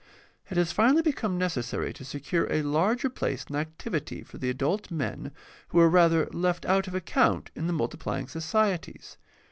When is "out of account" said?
6.65-7.51